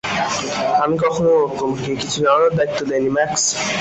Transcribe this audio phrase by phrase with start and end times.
[0.83, 3.43] আমি কখনো তোমাকে কিছু জানানোর দায়িত্ব দেইনি, ম্যাক্স।